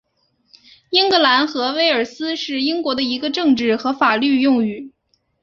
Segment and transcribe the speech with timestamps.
[0.89, 4.91] 英格兰和威尔斯是英国的一个政治和法律用语。